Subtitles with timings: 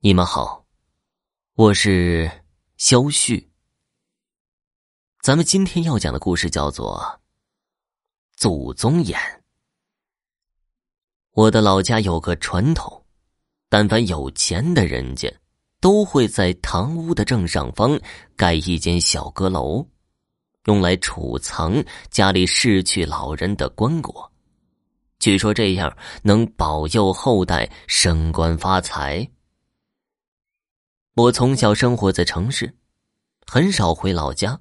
[0.00, 0.62] 你们好，
[1.54, 2.30] 我是
[2.76, 3.50] 肖旭。
[5.22, 7.00] 咱们今天要讲的故事叫做
[8.36, 9.18] 《祖宗眼》。
[11.32, 13.02] 我的老家有个传统，
[13.70, 15.34] 但凡有钱的人家，
[15.80, 17.98] 都会在堂屋的正上方
[18.36, 19.84] 盖一间小阁楼，
[20.66, 24.30] 用来储藏家里逝去老人的棺椁。
[25.18, 29.28] 据说这样能保佑后代升官发财。
[31.16, 32.70] 我从小生活在城市，
[33.46, 34.60] 很少回老家，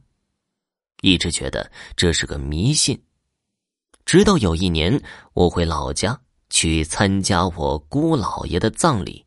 [1.01, 2.97] 一直觉得这是个迷信。
[4.05, 4.97] 直到有一年，
[5.33, 6.17] 我回老家
[6.49, 9.25] 去参加我姑姥爷的葬礼，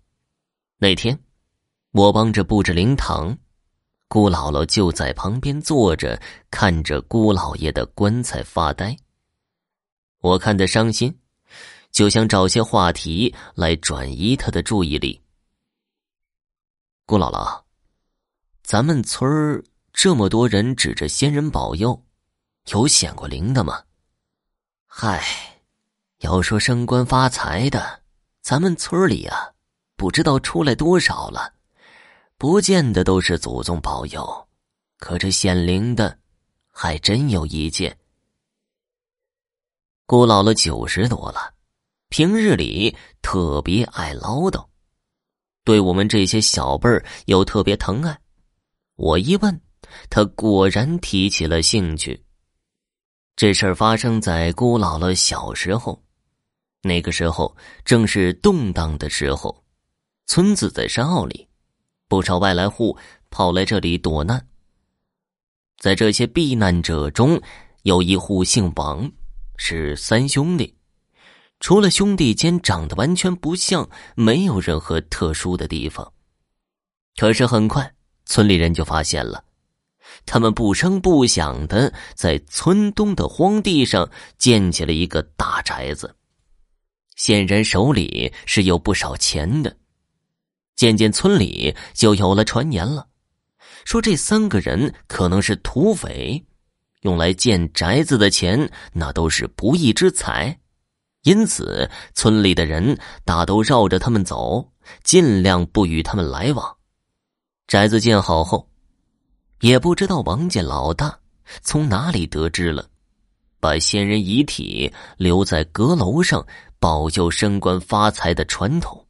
[0.79, 1.19] 那天
[1.93, 3.37] 我帮着布置灵堂，
[4.09, 6.19] 姑姥姥就在旁边坐着，
[6.51, 8.97] 看着姑姥爷的棺材发呆。
[10.21, 11.15] 我看他伤心，
[11.91, 15.21] 就想找些话题来转移他的注意力。
[17.09, 17.63] 姑姥姥，
[18.63, 19.65] 咱们村
[19.95, 22.05] 这么多人指着仙人保佑，
[22.67, 23.83] 有显过灵的吗？
[24.87, 25.25] 嗨，
[26.19, 28.03] 要说升官发财的，
[28.43, 29.53] 咱们村里啊，
[29.97, 31.55] 不知道出来多少了，
[32.37, 34.47] 不见得都是祖宗保佑，
[34.99, 36.19] 可这显灵的，
[36.71, 37.99] 还真有一件。
[40.05, 41.55] 姑姥姥九十多了，
[42.11, 44.69] 平日里特别爱唠叨。
[45.69, 48.19] 对我们这些小辈儿又特别疼爱，
[48.97, 49.61] 我一问，
[50.09, 52.25] 他果然提起了兴趣。
[53.37, 56.03] 这事儿发生在姑姥姥小时候，
[56.81, 59.63] 那个时候正是动荡的时候，
[60.25, 61.47] 村子在山坳里，
[62.09, 62.97] 不少外来户
[63.29, 64.43] 跑来这里躲难。
[65.77, 67.39] 在这些避难者中，
[67.83, 69.13] 有一户姓王，
[69.59, 70.75] 是三兄弟。
[71.61, 76.13] 除了兄弟间长得完全不像，没有任何特殊的地方。
[77.17, 77.93] 可是很快，
[78.27, 79.43] 村里人就发现了，
[80.25, 86.15] 他们不声不响的在村东的荒地上建起了一个大宅子，
[87.17, 89.77] 显然手里是有不少钱的。
[90.77, 93.09] 渐渐，村里就有了传言了，
[93.85, 96.41] 说这三个人可能是土匪，
[97.01, 100.57] 用来建宅子的钱那都是不义之财。
[101.23, 106.77] 因此，村里的人大都绕着他们走，尽量不与他们来往。
[107.67, 108.71] 宅子建好后，
[109.61, 111.19] 也不知道王家老大
[111.61, 112.89] 从哪里得知了，
[113.61, 116.47] 把先人遗体留在阁楼上
[116.79, 119.07] 保佑升官发财的传统，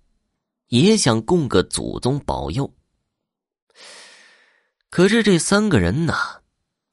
[0.68, 2.68] 也想供个祖宗保佑。
[4.90, 6.40] 可是这三个人呐，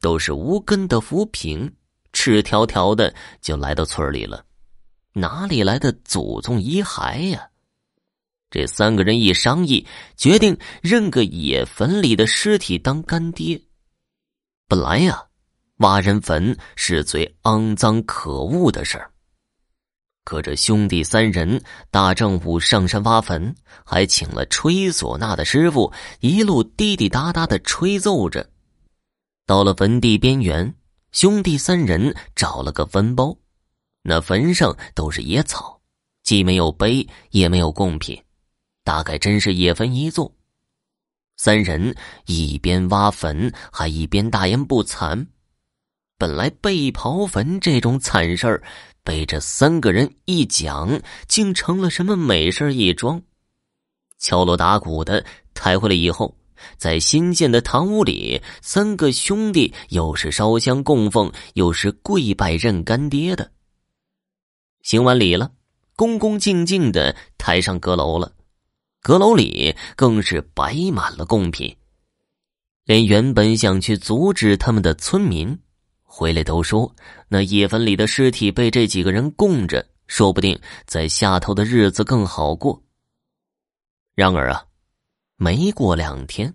[0.01, 1.73] 都是无根的浮萍，
[2.13, 3.11] 赤条条的
[3.41, 4.44] 就来到村里了。
[5.17, 7.47] 哪里来的祖宗遗骸呀？
[8.49, 9.87] 这三个人一商议，
[10.17, 13.61] 决定认个野坟里的尸体当干爹。
[14.67, 15.23] 本来呀，
[15.77, 19.09] 挖人坟是最肮脏可恶的事儿。
[20.25, 23.55] 可这兄弟三人大正午上山挖坟，
[23.85, 28.49] 还请了吹唢呐的师傅，一路滴滴答答的吹奏着。
[29.45, 30.75] 到了坟地边缘，
[31.13, 33.37] 兄弟三人找了个坟包。
[34.07, 35.81] 那坟上都是野草，
[36.21, 38.15] 既没有碑，也没有贡品，
[38.83, 40.31] 大概真是野坟一座。
[41.37, 41.95] 三人
[42.27, 45.25] 一边挖坟，还一边大言不惭。
[46.19, 48.63] 本来被刨坟这种惨事儿，
[49.03, 53.19] 被这三个人一讲，竟成了什么美事一桩。
[54.19, 56.37] 敲锣打鼓的抬回来以后，
[56.77, 63.51] 在新建的堂屋里，三个兄弟又是烧香供奉，又是跪拜认干爹的。
[64.85, 65.51] 行完礼了，
[65.95, 68.31] 恭恭敬敬的抬上阁楼了。
[69.01, 71.75] 阁楼里更是摆满了贡品，
[72.83, 75.57] 连原本想去阻止他们的村民，
[76.03, 76.95] 回来都说
[77.27, 82.79] 那野坟里的尸体被这几个人供着，说不定在下头的日子更好过。
[84.13, 84.65] 然而啊，
[85.35, 86.53] 没过两天，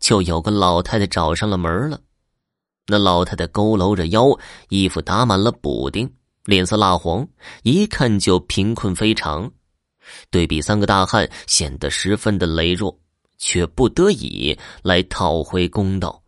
[0.00, 2.00] 就有个老太太找上了门了。
[2.86, 4.38] 那老太太佝偻着腰，
[4.70, 6.10] 衣服打满了补丁。
[6.46, 7.28] 脸色蜡黄，
[7.62, 9.50] 一看就贫困非常。
[10.30, 12.98] 对比三个大汉，显得十分的羸弱，
[13.36, 16.22] 却不得已来讨回公道。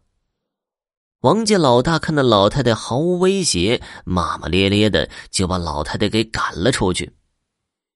[1.20, 7.12] 王家老大看到老太太毫无威胁，骂骂咧咧的就把老太太给赶了出去。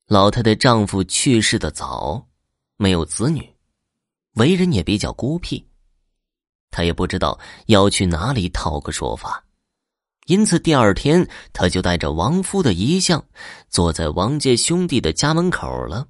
[0.08, 2.26] 老太太丈夫去世的早，
[2.76, 3.48] 没有子女，
[4.34, 5.64] 为人也比较孤僻，
[6.70, 9.44] 她也不知道要去哪里讨个说法。
[10.26, 13.24] 因此，第二天他就带着王夫的遗像，
[13.68, 16.06] 坐在王家兄弟的家门口了。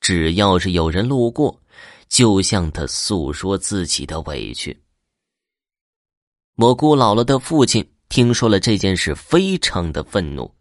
[0.00, 1.60] 只要是有人路过，
[2.08, 4.82] 就向他诉说自己的委屈。
[6.56, 10.54] 我姑姥姥的父亲听说了这件事，非常的愤怒，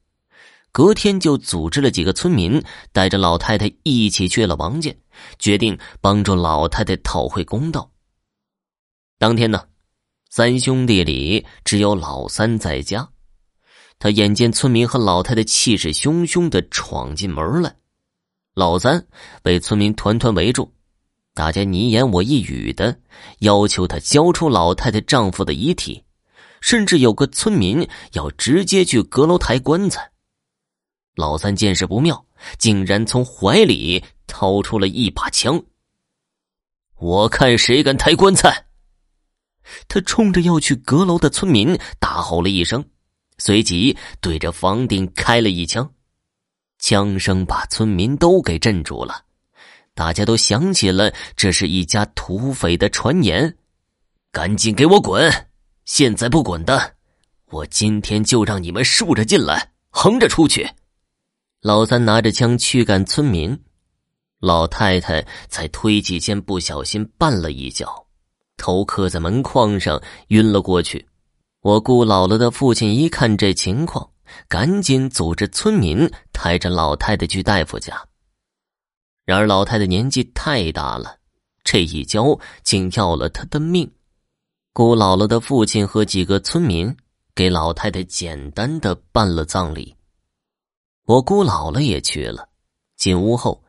[0.71, 4.91] 隔天就组织了几个村民，带着老太太一起去了王家，
[5.37, 7.91] 决定帮助老太太讨回公道。
[9.19, 9.63] 当天呢，
[10.33, 13.09] 三兄弟里只有老三在家。
[13.99, 17.75] 他眼见村民和老太太气势汹汹的闯进门来，
[18.55, 19.05] 老三
[19.43, 20.71] 被村民团团围住，
[21.33, 22.97] 大家你一言我一语的
[23.39, 26.01] 要求他交出老太太丈夫的遗体，
[26.61, 30.13] 甚至有个村民要直接去阁楼抬棺材。
[31.17, 32.25] 老三见势不妙，
[32.57, 35.61] 竟然从怀里掏出了一把枪。
[36.95, 38.67] 我看谁敢抬棺材！
[39.87, 42.83] 他冲着要去阁楼的村民大吼了一声。
[43.37, 45.91] 随即对着房顶开了一枪，
[46.77, 49.25] 枪声把村民都给镇住了，
[49.95, 53.57] 大家都想起了这是一家土匪的传言，
[54.31, 55.47] 赶紧给我滚！
[55.85, 56.95] 现在不滚的，
[57.47, 60.69] 我今天就让你们竖着进来，横着出去。
[61.61, 63.59] 老三拿着枪驱赶村民，
[64.39, 68.07] 老太太在推挤间不小心绊了一跤，
[68.61, 71.07] 头磕在门框上，晕了过去。
[71.61, 74.07] 我姑姥姥的父亲一看这情况，
[74.47, 77.99] 赶紧组织村民抬着老太太去大夫家。
[79.25, 81.17] 然而老太太年纪太大了，
[81.63, 83.91] 这一跤竟要了她的命。
[84.73, 86.95] 姑姥姥的父亲和几个村民
[87.33, 89.95] 给老太太简单的办了葬礼。
[91.07, 92.47] 我姑姥姥也去了。
[92.95, 93.63] 进屋后，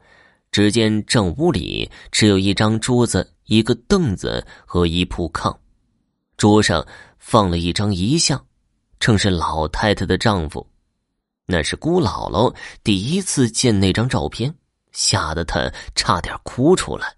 [0.50, 5.54] 只见正屋里只有一张桌子、一个凳子和一铺炕，
[6.36, 6.86] 桌上。
[7.24, 8.44] 放了一张遗像，
[8.98, 10.68] 正是老太太的丈夫。
[11.46, 12.52] 那是姑姥姥
[12.82, 14.52] 第一次见那张照片，
[14.90, 17.14] 吓得她差点哭出来。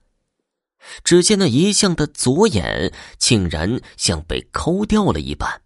[1.02, 5.62] 只见那遗像的左眼竟然像被抠掉了一般，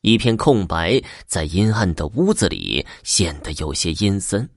[0.00, 4.48] 一片空白，在阴暗的屋子里显得有些阴森。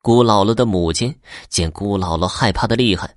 [0.00, 1.14] 姑姥姥的母亲
[1.50, 3.14] 见姑姥姥害怕的厉害。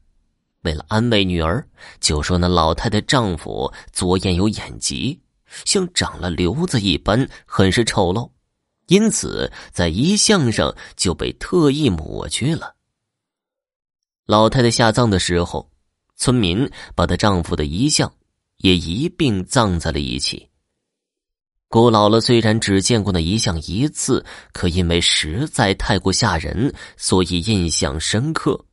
[0.66, 1.66] 为了安慰女儿，
[2.02, 5.18] 就说那老太太丈夫左眼有眼疾，
[5.64, 8.30] 像长了瘤子一般，很是丑陋，
[8.88, 12.74] 因此在遗像上就被特意抹去了。
[14.26, 15.70] 老太太下葬的时候，
[16.18, 18.12] 村民把她丈夫的遗像
[18.58, 20.50] 也一并葬在了一起。
[21.68, 28.65] 姑姥姥虽然只见过那遗像一次，可因为实在太过吓人，所以印象深刻。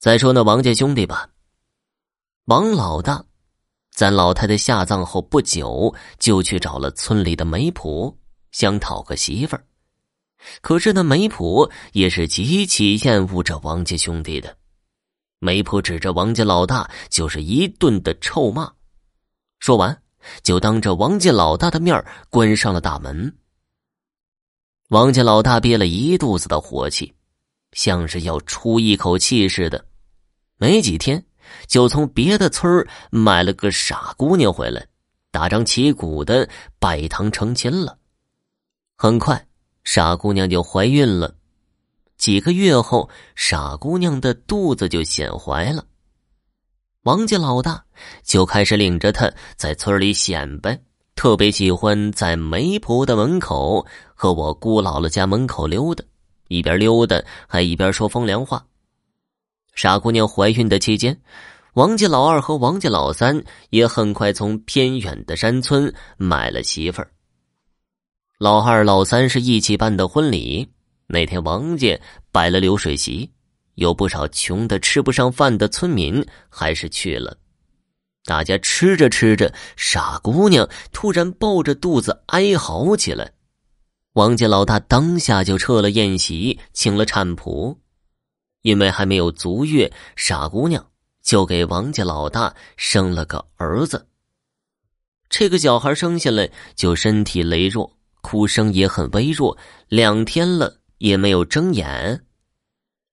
[0.00, 1.28] 再说那王家兄弟吧，
[2.46, 3.22] 王老大，
[3.90, 8.16] 在老太太下葬后不久，就去找了村里的媒婆，
[8.50, 9.62] 想讨个媳妇儿。
[10.62, 14.56] 可是那媒婆也是极其厌恶这王家兄弟的，
[15.38, 18.72] 媒婆指着王家老大就是一顿的臭骂，
[19.58, 20.02] 说完
[20.42, 23.36] 就当着王家老大的面关上了大门。
[24.88, 27.12] 王家老大憋了一肚子的火气，
[27.72, 29.84] 像是要出一口气似的。
[30.60, 31.24] 没几天，
[31.66, 34.86] 就从别的村买了个傻姑娘回来，
[35.30, 36.46] 大张旗鼓的
[36.78, 37.96] 拜堂成亲了。
[38.94, 39.46] 很快，
[39.84, 41.34] 傻姑娘就怀孕了。
[42.18, 45.82] 几个月后，傻姑娘的肚子就显怀了。
[47.04, 47.82] 王家老大
[48.22, 50.78] 就开始领着她在村里显摆，
[51.16, 56.04] 特别喜欢在媒婆的门口和我姑姥姥家门口溜达，
[56.48, 58.62] 一边溜达还一边说风凉话。
[59.74, 61.20] 傻姑娘怀孕的期间，
[61.74, 67.10] 王家老二和王家老三也很快从偏远的山村买了媳妇儿。
[68.38, 70.68] 老二、老三是一起办的婚礼。
[71.06, 71.98] 那天，王家
[72.32, 73.30] 摆了流水席，
[73.74, 77.36] 有不少穷的吃不上饭的村民还是去了。
[78.24, 83.32] 大家吃着吃着，傻姑娘突然抱着肚子哀嚎起来。
[84.12, 87.76] 王家老大当下就撤了宴席，请了产婆。
[88.62, 90.84] 因为还没有足月，傻姑娘
[91.22, 94.06] 就给王家老大生了个儿子。
[95.28, 99.56] 这个小孩生下来就身体羸弱，哭声也很微弱，
[99.88, 102.24] 两天了也没有睁眼。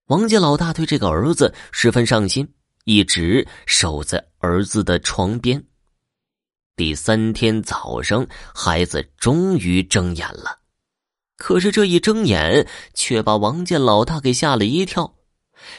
[0.08, 2.54] 王家老大对这个儿子十分上心，
[2.86, 5.64] 一直守在儿子的床边。
[6.76, 10.60] 第三天早上，孩子终于睁眼了，
[11.36, 15.17] 可是这一睁眼，却把王家老大给吓了一跳。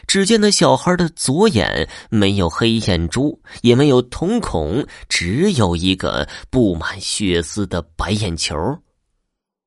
[0.07, 8.57] 只见那小孩的左眼没有黑眼珠，也没有瞳孔，只有一个布满血丝的白眼球。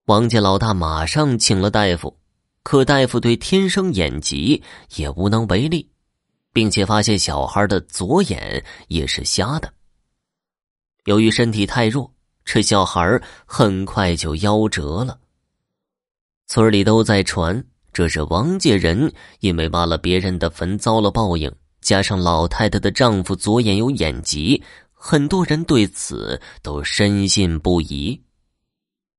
[0.06, 2.18] 王家老大马上请了大夫，
[2.64, 4.62] 可大夫对天生眼疾
[4.96, 5.90] 也无能为力，
[6.52, 9.72] 并且发现小孩的左眼也是瞎的。
[11.06, 12.12] 由于身体太弱，
[12.44, 15.20] 这小孩很快就夭折了。
[16.48, 24.62] 村里都在传，这是王家人因为挖了别人的坟遭了报应，加上老太太的丈夫左眼有眼疾，
[24.94, 28.22] 很多人对此都深信不疑，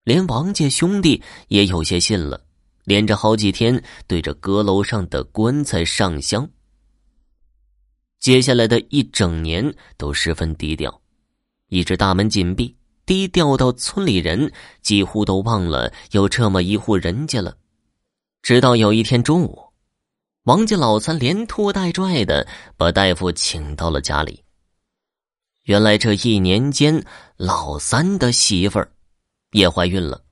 [0.04, 2.44] 连王家兄弟也有些信了。
[2.84, 6.48] 连着好几天，对着阁楼上的棺材上香。
[8.18, 11.00] 接下来的一整年都十分低调，
[11.68, 12.74] 一直大门紧闭，
[13.06, 14.50] 低调到村里人
[14.80, 17.56] 几乎都忘了有这么一户人家了。
[18.42, 19.62] 直到有一天中午，
[20.42, 22.44] 王家老三连拖带拽的
[22.76, 24.42] 把大夫请到了家里。
[25.62, 27.04] 原来这一年间，
[27.37, 28.92] 老三的媳妇儿
[29.52, 30.25] 也怀孕了。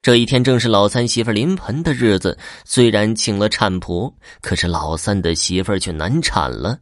[0.00, 6.78] 这一天正是老三媳妇临盆的日子，虽然请了产婆，可是老三的媳妇儿却难产了，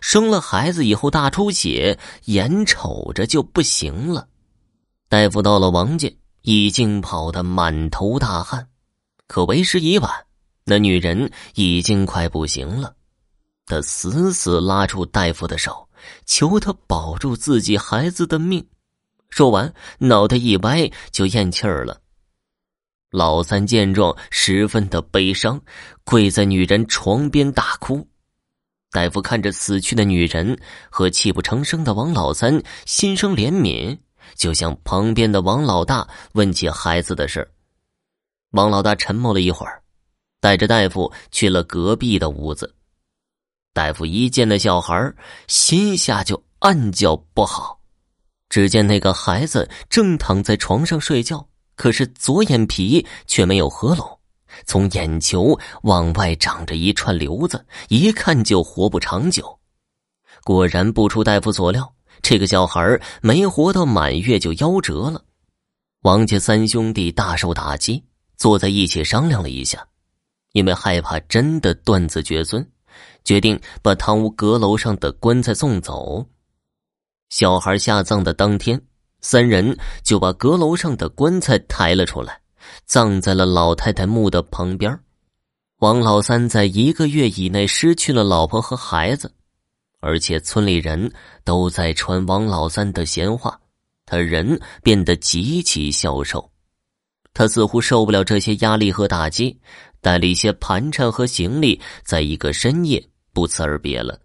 [0.00, 4.28] 生了孩子以后大出血，眼瞅着就不行了。
[5.08, 6.08] 大夫到了王家，
[6.42, 8.68] 已经跑得满头大汗，
[9.32, 10.10] 可为时已晚，
[10.62, 12.94] 那女人已经快不行了。
[13.64, 15.88] 他死死拉住大夫的手，
[16.26, 18.62] 求他保住自己孩子的命。
[19.30, 21.98] 说完，脑袋一歪，就咽气儿了。
[23.10, 25.58] 老三见状，十分的悲伤，
[26.04, 28.06] 跪在女人床边大哭。
[28.90, 30.60] 大夫看着死去的女人
[30.90, 33.98] 和泣不成声的王老三，心生怜悯，
[34.34, 37.50] 就向旁边的王老大问起孩子的事
[38.52, 39.82] 王老大沉默了一会儿，
[40.40, 42.74] 带着大夫去了隔壁的屋子。
[43.74, 45.12] 大夫一见那小孩，
[45.48, 47.80] 心下就暗叫不好。
[48.48, 51.46] 只见那个孩子正躺在床上睡觉。
[51.74, 54.18] 可是左眼皮却没有合拢，
[54.66, 59.58] 从眼球往外长着一串瘤子，一看就活不长久。
[60.44, 65.24] 果然不出大夫所料，这个小孩没活到满月就夭折了。
[66.02, 68.04] 王家三兄弟大受打击，
[68.42, 69.86] 坐在一起商量了一下，
[70.50, 72.68] 因为害怕真的断子绝孙，
[73.22, 76.26] 决定把堂屋阁楼上的棺材送走。
[77.28, 78.82] 小孩下葬的当天。
[79.20, 82.40] 三人就把阁楼上的棺材抬了出来，
[82.84, 84.98] 葬在了老太太墓的旁边。
[85.78, 89.32] 王老三在一个月以内失去了老婆和孩子，
[90.00, 91.12] 而且村里人
[91.44, 93.60] 都在传王老三的闲话，
[94.04, 96.51] 他人变得极其消瘦。
[97.34, 99.58] 他似乎受不了这些压力和打击，
[100.00, 104.20] 带了一些盘缠和行李，在一个深夜不辞而别了。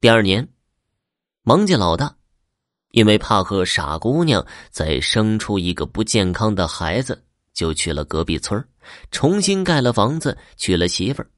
[0.00, 0.48] 第二年，
[1.44, 2.14] 王家老大。
[2.90, 7.20] 因为怕和傻姑娘再生出一个不健康的孩子，
[7.52, 8.64] 就去了隔壁村
[9.10, 11.28] 重新盖了房子，娶了媳妇儿。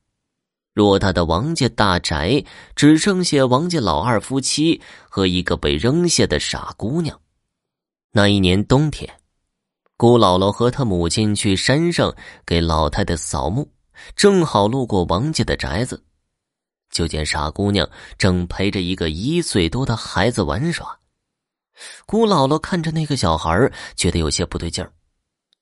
[0.75, 4.79] 偌大的王家大宅只剩下王家老二夫妻
[5.09, 7.19] 和一个被扔下的傻姑娘。
[8.13, 9.11] 那一年冬天，
[9.97, 13.67] 姑姥姥和她母亲去山上给老太太扫墓，
[14.15, 16.05] 正好路过王家的宅子，
[16.91, 17.89] 就见傻姑娘
[18.19, 20.99] 正陪着一个一岁多的孩子玩耍。
[22.05, 24.93] 姑姥姥看着那个小孩，觉得有些不对劲儿。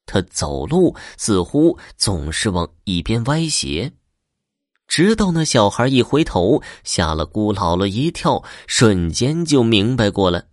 [0.06, 3.92] 他走路似乎总是往一边歪斜，
[4.88, 10.44] 直到那小孩一回头，吓了姑姥姥一跳，瞬间就明白过来。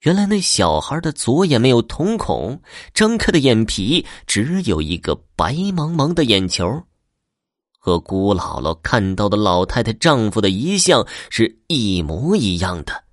[0.00, 2.62] 原来那小孩的左眼没有瞳孔，
[2.94, 6.84] 张开的眼皮只有一个白茫茫的眼球，
[7.78, 13.04] 和姑姥姥看到的老太太丈夫的遗像是一模一样的。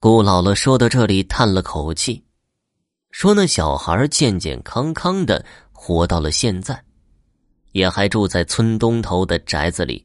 [0.00, 2.24] 姑姥姥说到这里，叹了口气，
[3.12, 6.82] 说：“那小孩健健康康的活到了现在，
[7.70, 10.04] 也还住在村东头的宅子里，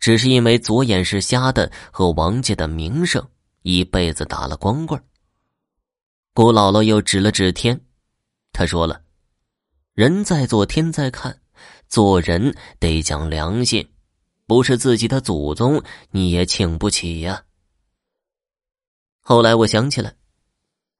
[0.00, 3.22] 只是因为左眼是瞎的和王家的名声，
[3.64, 5.02] 一辈子打了光棍。”
[6.32, 7.80] 姑姥姥又指了指天，
[8.52, 9.02] 她说了
[9.94, 11.40] ：“人在做，天在看，
[11.88, 13.88] 做人得讲良心，
[14.46, 17.44] 不是自己的祖宗，你也请不起呀。”
[19.20, 20.14] 后来我想起来，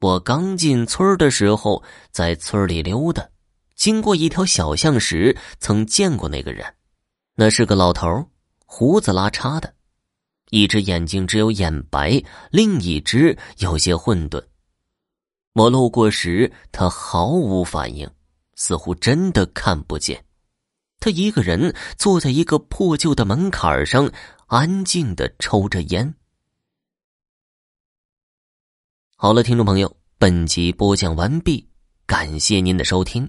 [0.01, 3.29] 我刚进村的时候，在村里溜达，
[3.75, 6.65] 经过一条小巷时，曾见过那个人。
[7.35, 8.31] 那是个老头，
[8.65, 9.75] 胡子拉碴的，
[10.55, 14.41] 一只眼睛只有眼白，另一只有些混沌。
[15.55, 18.09] 我路过时，他毫无反应，
[18.55, 20.25] 似乎真的看不见。
[21.01, 24.09] 他一个人坐在一个破旧的门槛上，
[24.47, 26.15] 安静的抽着烟。
[29.17, 31.69] 好了，听众朋友，本集播讲完毕，
[32.07, 33.29] 感谢您的收听。